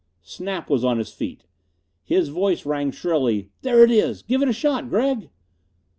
[0.23, 1.45] Snap was on his feet.
[2.03, 4.23] His voice rang shrilly, "There it is!
[4.23, 5.29] Give it a shot, Gregg!"